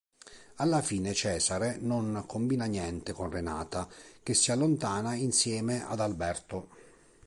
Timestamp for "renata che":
3.29-4.33